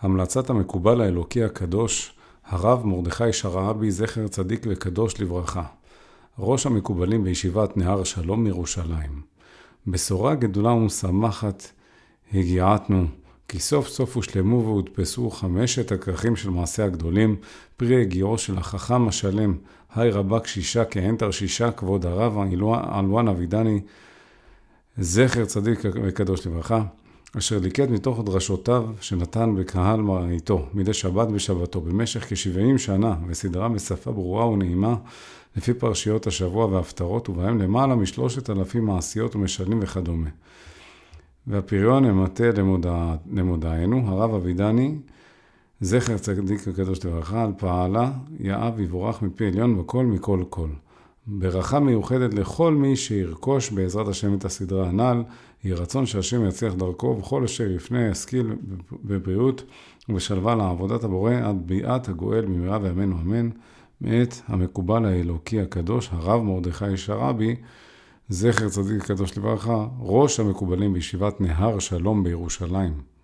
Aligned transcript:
המלצת 0.00 0.50
המקובל 0.50 1.00
האלוקי 1.00 1.44
הקדוש, 1.44 2.14
הרב 2.46 2.86
מרדכי 2.86 3.32
שרעבי, 3.32 3.90
זכר 3.90 4.28
צדיק 4.28 4.66
וקדוש 4.68 5.20
לברכה. 5.20 5.64
ראש 6.38 6.66
המקובלים 6.66 7.24
בישיבת 7.24 7.76
נהר 7.76 8.04
שלום 8.04 8.44
מירושלים. 8.44 9.20
בשורה 9.86 10.34
גדולה 10.34 10.72
ומשמחת 10.72 11.70
הגיעתנו, 12.32 13.06
כי 13.48 13.58
סוף 13.58 13.88
סוף 13.88 14.16
הושלמו 14.16 14.64
והודפסו 14.64 15.30
חמשת 15.30 15.92
הכרכים 15.92 16.36
של 16.36 16.50
מעשה 16.50 16.84
הגדולים, 16.84 17.36
פרי 17.76 18.00
הגיעו 18.00 18.38
של 18.38 18.58
החכם 18.58 19.08
השלם, 19.08 19.56
היי 19.94 20.10
רבה 20.10 20.40
קשישה 20.40 20.84
כהן 20.84 21.16
תרשישה, 21.16 21.72
כבוד 21.72 22.06
הרב 22.06 22.38
אלואן 22.52 23.28
אבידני, 23.28 23.80
זכר 24.98 25.44
צדיק 25.44 25.80
וקדוש 25.84 26.46
לברכה. 26.46 26.82
אשר 27.38 27.58
ליקט 27.58 27.88
מתוך 27.88 28.20
דרשותיו 28.24 28.84
שנתן 29.00 29.54
בקהל 29.56 30.00
מראיתו 30.00 30.66
מדי 30.74 30.92
שבת 30.92 31.28
בשבתו 31.28 31.80
במשך 31.80 32.24
כ-70 32.28 32.78
שנה 32.78 33.16
וסדרה 33.28 33.68
בשפה 33.68 34.12
ברורה 34.12 34.48
ונעימה 34.48 34.94
לפי 35.56 35.74
פרשיות 35.74 36.26
השבוע 36.26 36.66
וההפטרות 36.66 37.28
ובהם 37.28 37.58
למעלה 37.58 37.94
משלושת 37.94 38.50
אלפים 38.50 38.84
מעשיות 38.84 39.36
ומשלים 39.36 39.78
וכדומה. 39.82 40.28
והפריון 41.46 42.04
המטה 42.04 42.50
למודע, 42.50 43.14
למודענו, 43.32 44.08
הרב 44.08 44.34
אבידני, 44.34 44.94
זכר 45.80 46.18
צדיק 46.18 46.68
הקדוש 46.68 47.04
לברכה, 47.04 47.42
על 47.42 47.52
פעלה 47.58 48.12
יאב 48.40 48.80
יבורך 48.80 49.22
מפי 49.22 49.46
עליון 49.46 49.78
בכל 49.78 50.06
מכל 50.06 50.44
כל. 50.50 50.68
ברכה 51.26 51.80
מיוחדת 51.80 52.34
לכל 52.34 52.74
מי 52.74 52.96
שירכוש 52.96 53.70
בעזרת 53.70 54.08
השם 54.08 54.34
את 54.34 54.44
הסדרה 54.44 54.88
הנ"ל, 54.88 55.22
יהי 55.64 55.74
רצון 55.74 56.06
שהשם 56.06 56.48
יצליח 56.48 56.74
דרכו 56.74 57.16
וכל 57.18 57.44
אשר 57.44 57.70
יפנה 57.70 58.08
ישכיל 58.08 58.56
בבריאות 59.04 59.62
ובשלווה 60.08 60.54
לעבודת 60.54 61.04
הבורא 61.04 61.32
עד 61.32 61.66
ביאת 61.66 62.08
הגואל 62.08 62.44
במהרה 62.44 62.78
בימינו 62.78 63.16
אמן, 63.20 63.50
מאת 64.00 64.34
המקובל 64.46 65.04
האלוקי 65.04 65.60
הקדוש, 65.60 66.08
הרב 66.12 66.42
מרדכי 66.42 66.96
שרעבי, 66.96 67.56
זכר 68.28 68.68
צדיק 68.68 69.02
קדוש 69.02 69.38
לברכה, 69.38 69.86
ראש 70.00 70.40
המקובלים 70.40 70.92
בישיבת 70.92 71.40
נהר 71.40 71.78
שלום 71.78 72.24
בירושלים. 72.24 73.15